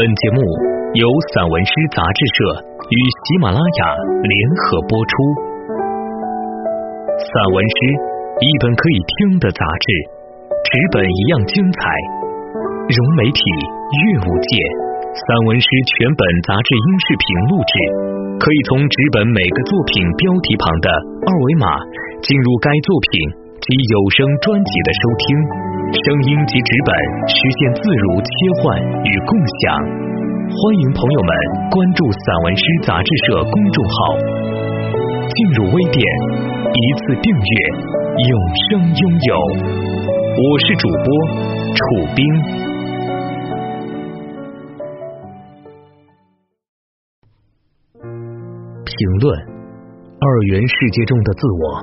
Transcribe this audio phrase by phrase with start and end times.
[0.00, 0.40] 本节目
[0.96, 2.36] 由散文诗杂志社
[2.88, 3.80] 与喜马拉雅
[4.16, 5.12] 联合播出。
[7.20, 7.76] 散文诗，
[8.40, 9.84] 一本可以听的杂志，
[10.64, 11.80] 纸本一样精彩。
[12.88, 14.50] 融媒体阅物界，
[15.12, 17.72] 散文诗全本杂志音视频录制，
[18.40, 20.88] 可以从纸本每个作品标题旁的
[21.28, 21.76] 二维码
[22.24, 23.12] 进入该作品
[23.60, 25.28] 及有声专辑的收听。
[25.90, 26.90] 声音及纸本
[27.26, 28.30] 实现自如切
[28.62, 29.74] 换与共享，
[30.46, 31.30] 欢迎朋友们
[31.68, 33.98] 关注散文诗杂志社公众号，
[35.34, 35.98] 进入微店
[36.70, 37.52] 一次订阅，
[38.22, 38.38] 永
[38.70, 39.34] 生拥有。
[40.38, 41.10] 我是主播
[41.74, 41.82] 楚
[42.14, 42.24] 冰。
[48.86, 49.36] 评论：
[50.20, 51.82] 二元世界中的自我。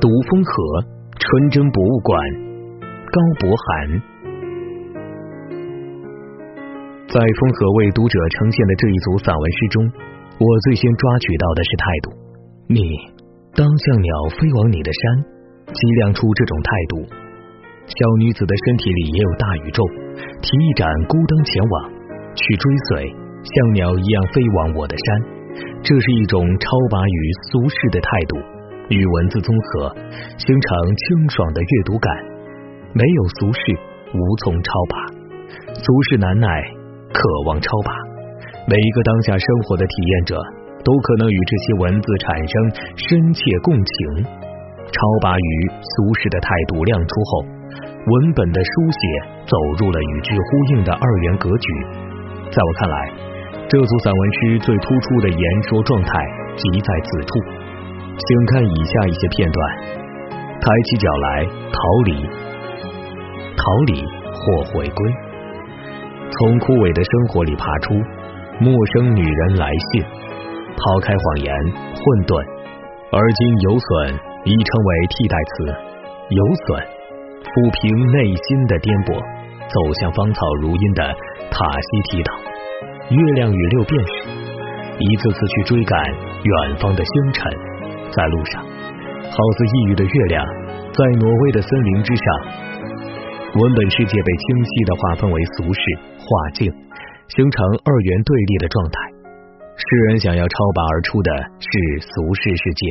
[0.00, 0.82] 独风河
[1.16, 2.53] 纯真博物馆。
[3.14, 4.02] 高博涵
[7.06, 9.86] 在风和为读者呈现的这一组散文诗中，
[10.34, 12.10] 我最先抓取到的是态度。
[12.66, 12.82] 你
[13.54, 15.22] 当像鸟飞往你的山，
[15.70, 17.06] 激亮出这种态度。
[17.86, 19.86] 小女子的身体里也有大宇宙，
[20.42, 21.92] 提一盏孤灯前往，
[22.34, 23.14] 去追随，
[23.46, 25.06] 像鸟一样飞往我的山。
[25.84, 28.42] 这是一种超拔于俗世的态度，
[28.88, 29.94] 与文字综合，
[30.34, 32.33] 形成清爽的阅读感。
[32.94, 33.60] 没有俗世，
[34.14, 34.94] 无从超拔；
[35.74, 36.46] 俗世难耐，
[37.10, 37.18] 渴
[37.50, 37.90] 望超拔。
[38.70, 40.38] 每一个当下生活的体验者，
[40.86, 42.54] 都可能与这些文字产生
[42.94, 44.22] 深切共情。
[44.94, 45.50] 超拔于
[45.82, 47.42] 俗世的态度亮出后，
[47.82, 48.98] 文本的书写
[49.42, 51.66] 走入了与之呼应的二元格局。
[52.46, 52.96] 在我看来，
[53.66, 56.10] 这组散文诗最突出的言说状态
[56.54, 57.42] 即在此处。
[58.14, 59.58] 请看以下一些片段：
[60.62, 62.43] 抬起脚来，逃离。
[63.64, 64.98] 逃离或回归，
[66.36, 67.96] 从枯萎的生活里爬出。
[68.60, 70.04] 陌生女人来信，
[70.76, 71.48] 抛开谎言、
[71.96, 72.38] 混沌，
[73.10, 73.88] 而今有损
[74.44, 75.52] 已成为替代词。
[76.28, 76.78] 有损，
[77.40, 77.82] 抚平
[78.14, 79.18] 内心的颠簸，
[79.66, 81.02] 走向芳草如茵的
[81.50, 82.30] 塔西提岛。
[83.10, 84.12] 月亮与六便士，
[85.00, 87.42] 一次次去追赶远方的星辰，
[88.12, 90.46] 在路上，好似抑郁的月亮，
[90.94, 92.24] 在挪威的森林之上。
[93.54, 95.80] 文本世界被清晰的划分为俗世、
[96.18, 96.26] 画
[96.58, 96.66] 境，
[97.30, 97.54] 形成
[97.86, 98.98] 二元对立的状态。
[99.78, 101.30] 诗人想要超拔而出的
[101.62, 101.70] 是
[102.02, 102.90] 俗世世界，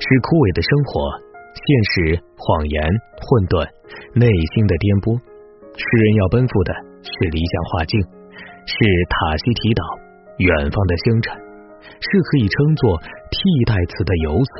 [0.00, 1.12] 是枯萎的生活、
[1.52, 2.80] 现实、谎言、
[3.20, 3.68] 混沌、
[4.16, 5.12] 内心的颠簸。
[5.76, 6.72] 诗人要奔赴的
[7.04, 8.00] 是理想画境，
[8.64, 8.72] 是
[9.12, 9.84] 塔西提岛、
[10.40, 11.36] 远方的星辰，
[12.00, 12.96] 是可以称作
[13.28, 13.36] 替
[13.68, 14.56] 代词的游隼。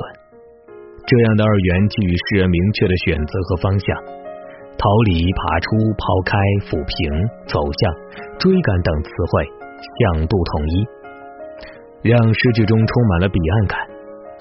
[1.09, 4.21] 这样的二元给予诗人明确的选择和方向。
[4.83, 6.35] 逃离、爬出、抛开、
[6.67, 6.91] 抚平、
[7.47, 7.79] 走向、
[8.35, 9.47] 追赶等词汇
[9.79, 10.75] 向度统一，
[12.11, 13.79] 让诗句中充满了彼岸感。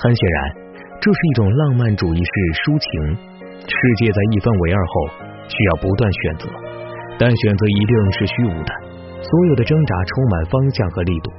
[0.03, 0.39] 很显然，
[0.99, 2.91] 这是一种浪漫主义式抒情。
[3.63, 4.95] 世界在一分为二后，
[5.47, 6.51] 需要不断选择，
[7.23, 8.71] 但选择一定是虚无的。
[9.23, 11.31] 所有的挣扎充满方向和力度，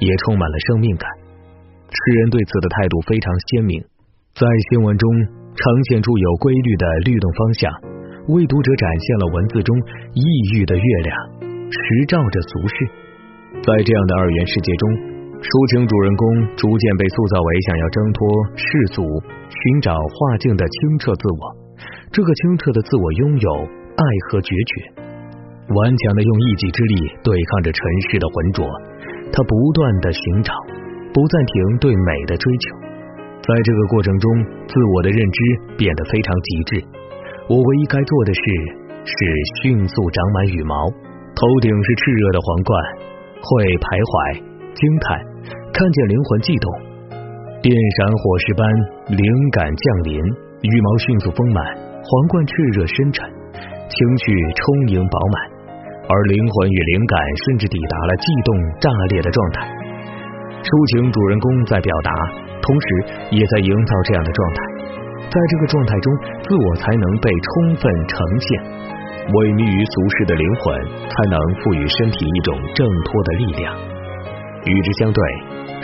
[0.00, 1.04] 也充满了生命感。
[1.92, 3.76] 诗人对此的态度非常鲜明，
[4.32, 5.04] 在新闻中
[5.52, 5.60] 呈
[5.92, 7.68] 现出有规律的律动方向。
[8.28, 9.72] 为读者展现了文字中
[10.12, 10.22] 抑
[10.52, 11.08] 郁的月亮，
[11.72, 12.74] 实照着俗世。
[13.64, 14.84] 在这样的二元世界中，
[15.40, 16.22] 抒情主人公
[16.52, 18.20] 逐渐被塑造为想要挣脱
[18.52, 19.00] 世俗、
[19.48, 21.42] 寻找画境的清澈自我。
[22.12, 23.48] 这个清澈的自我拥有
[23.96, 24.72] 爱和决绝，
[25.72, 27.80] 顽强的用一己之力对抗着尘
[28.12, 28.60] 世的浑浊。
[29.32, 30.52] 他不断的寻找，
[31.16, 32.76] 不暂停对美的追求。
[33.40, 34.28] 在这个过程中，
[34.68, 35.40] 自我的认知
[35.80, 36.84] 变得非常极致。
[37.48, 38.40] 我唯一该做的事
[39.08, 39.14] 是
[39.64, 40.84] 迅速长满羽毛，
[41.32, 42.70] 头顶是炽热的皇冠，
[43.40, 43.48] 会
[43.80, 44.12] 徘徊
[44.76, 45.16] 惊叹，
[45.72, 46.68] 看见灵魂悸动，
[47.64, 48.60] 电闪火石般
[49.16, 50.20] 灵感降临，
[50.60, 51.64] 羽毛迅速丰满，
[52.04, 53.24] 皇冠炽热深沉，
[53.88, 55.36] 情绪充盈饱满，
[56.04, 57.16] 而灵魂与灵感
[57.48, 59.64] 甚至抵达了悸动炸裂的状态。
[60.60, 62.12] 抒情主人公在表达，
[62.60, 62.86] 同时
[63.32, 64.67] 也在营造这样的状态。
[65.28, 66.06] 在这个状态中，
[66.40, 68.48] 自我才能被充分呈现。
[69.28, 70.64] 萎靡于俗世的灵魂，
[71.04, 73.76] 才能赋予身体一种挣脱的力量。
[74.64, 75.20] 与之相对，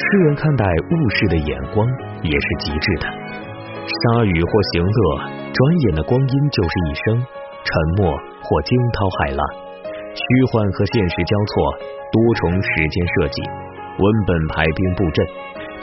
[0.00, 1.84] 诗人看待物事的眼光
[2.24, 3.06] 也是极致的。
[3.84, 7.20] 沙雨或行乐，转眼的光阴就是一生；
[7.68, 7.68] 沉
[8.00, 9.44] 默或惊涛骇浪，
[10.16, 11.52] 虚幻和现实交错，
[12.08, 13.44] 多重时间设计，
[14.00, 15.20] 文本排兵布阵，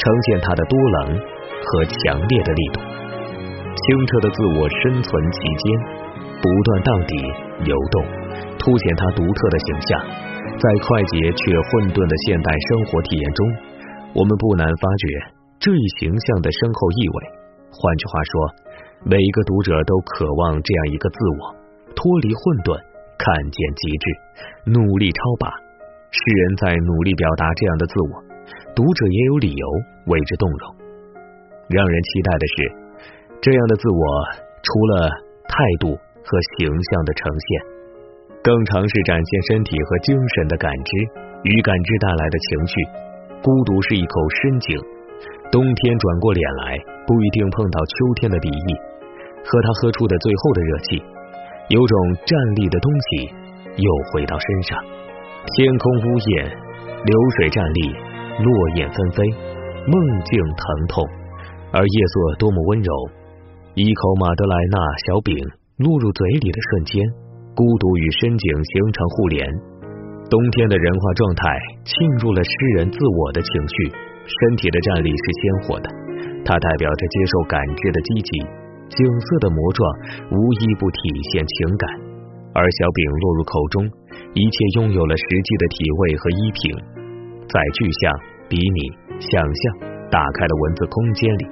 [0.01, 2.81] 呈现它的多棱和强烈的力度。
[3.71, 5.63] 清澈的自我生存其间，
[6.41, 7.15] 不断荡底
[7.65, 8.03] 游动，
[8.59, 9.89] 凸显他独特的形象。
[10.61, 13.39] 在快捷却混沌的现代生活体验中，
[14.13, 15.05] 我们不难发觉
[15.57, 17.17] 这一形象的深厚意味。
[17.71, 18.33] 换句话说，
[19.07, 21.55] 每一个读者都渴望这样一个自我，
[21.95, 22.77] 脱离混沌，
[23.17, 24.05] 看见极致，
[24.69, 25.49] 努力超拔。
[26.11, 28.13] 诗人在努力表达这样的自我，
[28.75, 29.65] 读者也有理由
[30.11, 30.75] 为之动容。
[31.71, 32.55] 让人期待的是，
[33.41, 34.01] 这样的自我
[34.61, 35.09] 除了
[35.49, 37.47] 态度和形象的呈现。
[38.43, 40.91] 更尝试展现身体和精神的感知
[41.43, 42.75] 与感知带来的情绪。
[43.41, 44.77] 孤独是一口深井，
[45.51, 46.77] 冬天转过脸来
[47.07, 48.71] 不一定碰到秋天的敌意。
[49.43, 51.03] 和他喝出的最后的热气，
[51.69, 53.33] 有种站立的东西
[53.77, 54.77] 又回到身上。
[55.57, 57.89] 天空呜咽，流水站立，
[58.37, 59.25] 落叶纷飞，
[59.87, 61.03] 梦境疼痛，
[61.73, 62.93] 而夜色多么温柔。
[63.73, 64.77] 一口马德莱纳
[65.07, 65.31] 小饼
[65.79, 66.99] 落入嘴里的瞬间。
[67.55, 69.47] 孤独与深井形成互联，
[70.27, 71.43] 冬天的人化状态
[71.87, 73.75] 沁入了诗人自我的情绪。
[74.27, 75.87] 身体的站立是鲜活的，
[76.43, 78.31] 它代表着接受感知的积极。
[78.91, 79.87] 景色的魔状
[80.35, 80.99] 无一不体
[81.31, 81.87] 现情感，
[82.51, 83.87] 而小饼落入口中，
[84.35, 86.75] 一切拥有了实际的体味和依凭。
[87.47, 88.11] 在具象、
[88.51, 88.79] 比拟、
[89.19, 89.63] 想象
[90.11, 91.43] 打开的文字空间里，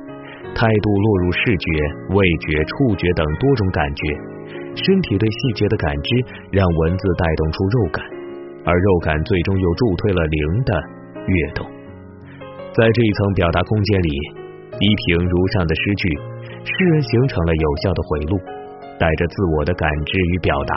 [0.55, 1.67] 态度落入视觉、
[2.15, 4.01] 味觉、触觉等多种感觉。
[4.75, 6.09] 身体对细节的感知，
[6.51, 8.03] 让文字带动出肉感，
[8.65, 10.71] 而肉感最终又助推了灵的
[11.27, 11.65] 跃动。
[12.71, 14.09] 在这一层表达空间里，
[14.79, 16.03] 依萍如上的诗句，
[16.63, 18.37] 诗人形成了有效的回路，
[18.97, 20.75] 带着自我的感知与表达，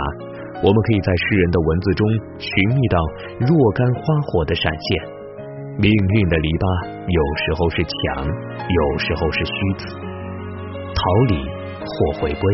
[0.62, 2.08] 我们可以在诗人的文字中
[2.38, 2.98] 寻觅到
[3.40, 5.21] 若干花火的闪现。
[5.78, 6.64] 命运的篱笆，
[7.08, 9.84] 有时候是墙，有时候是虚子，
[10.92, 11.00] 逃
[11.32, 11.40] 离
[11.80, 12.44] 或回归。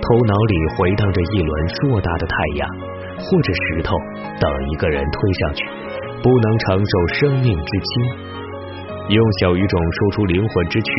[0.00, 2.64] 头脑里回荡着一轮硕大的太阳，
[3.20, 3.92] 或者石头，
[4.40, 5.60] 等一个人推上去，
[6.24, 7.90] 不能承受生命之轻。
[9.12, 10.90] 用小语种说出灵魂之曲，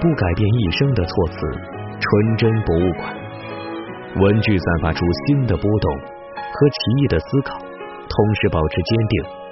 [0.00, 1.36] 不改变一生的措辞，
[2.00, 3.12] 纯真博物馆。
[4.16, 9.43] 文具散发出新的波动和奇异的思考，同时保持坚定。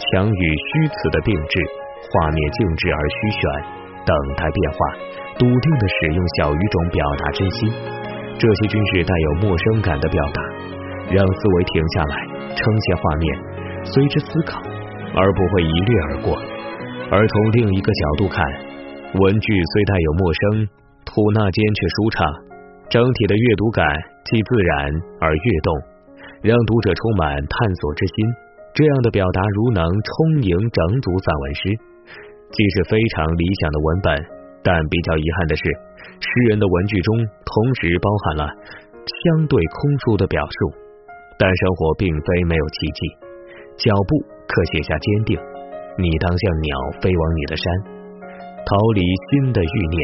[0.00, 1.54] 强与虚词的并置，
[2.08, 3.40] 画面静止而虚悬，
[4.06, 4.78] 等待变化。
[5.36, 7.72] 笃定的使用小语种表达真心。
[8.38, 10.42] 这些均是带有陌生感的表达，
[11.12, 12.16] 让思维停下来，
[12.56, 13.38] 呈现画面，
[13.84, 14.60] 随之思考，
[15.14, 16.38] 而不会一掠而过。
[17.10, 18.44] 而从另一个角度看，
[19.20, 20.68] 文句虽带有陌生，
[21.04, 22.26] 吐纳间却舒畅，
[22.88, 23.84] 整体的阅读感
[24.24, 25.74] 既自然而跃动，
[26.42, 28.14] 让读者充满探索之心。
[28.72, 31.62] 这样的表达如能充盈整组散文诗，
[32.50, 34.14] 既是非常理想的文本，
[34.62, 35.62] 但比较遗憾的是。
[36.20, 38.44] 诗人的文句中同时包含了
[39.24, 40.72] 相对空疏的表述，
[41.38, 43.00] 但生活并非没有奇迹。
[43.76, 45.40] 脚步可写下坚定，
[45.96, 47.64] 你当像鸟飞往你的山，
[48.68, 49.00] 逃离
[49.30, 50.00] 新的欲念，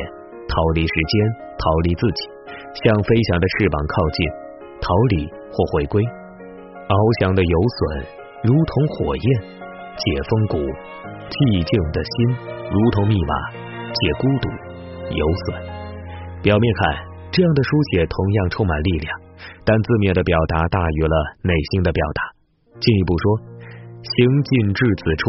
[0.48, 1.14] 逃离时间，
[1.60, 2.20] 逃离自己，
[2.82, 4.18] 向飞翔的翅膀靠近，
[4.80, 6.02] 逃离或回归。
[6.88, 9.27] 翱翔的游隼如同火焰，
[9.97, 12.15] 解风骨；寂静的心
[12.71, 13.33] 如同密码，
[13.91, 14.50] 解孤独。
[15.06, 15.62] 游损。
[16.43, 16.83] 表面看，
[17.31, 19.09] 这样的书写同样充满力量，
[19.65, 22.21] 但字面的表达大于了内心的表达。
[22.83, 23.25] 进一步说，
[24.02, 25.25] 行进至此处，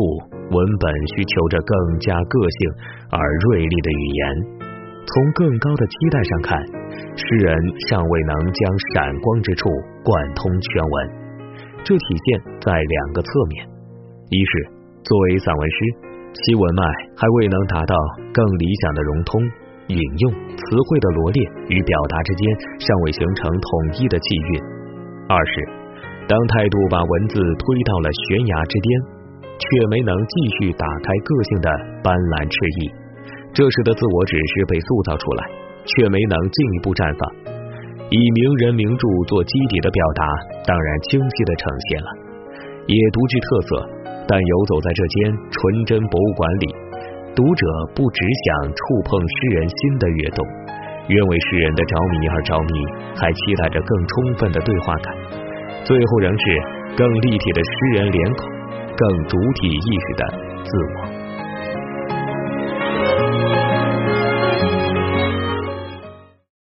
[0.50, 0.86] 文本
[1.16, 2.60] 需求着更加个性
[3.14, 4.22] 而锐利的语言。
[5.06, 6.58] 从更高的期待上看，
[7.16, 7.54] 诗人
[7.88, 8.60] 尚未能将
[8.94, 9.70] 闪光之处
[10.04, 10.96] 贯通全文，
[11.88, 13.64] 这体现在两个侧面：
[14.28, 14.52] 一是
[15.08, 15.78] 作为散文诗，
[16.36, 16.84] 其文脉
[17.16, 17.96] 还未能达到
[18.36, 19.40] 更理想的融通。
[19.88, 21.40] 引用词汇的罗列
[21.72, 22.44] 与表达之间
[22.76, 24.60] 尚未形成统一的气韵。
[25.32, 25.54] 二是，
[26.28, 28.88] 当态度把文字推到了悬崖之巅，
[29.56, 31.72] 却没能继续打开个性的
[32.04, 32.92] 斑斓翅翼，
[33.56, 35.48] 这时的自我只是被塑造出来，
[35.88, 37.56] 却没能进一步绽放。
[38.10, 40.24] 以名人名著做基底的表达，
[40.66, 42.10] 当然清晰的呈现了，
[42.88, 43.70] 也独具特色。
[44.30, 46.76] 但游走在这间纯真博物馆里。
[47.36, 50.44] 读者不只想触碰诗人心的跃动，
[51.08, 52.74] 愿为诗人的着迷而着迷，
[53.16, 55.16] 还期待着更充分的对话感。
[55.84, 56.44] 最后仍是
[56.98, 58.50] 更立体的诗人脸孔，
[58.98, 60.26] 更主体意识的
[60.64, 61.17] 自我。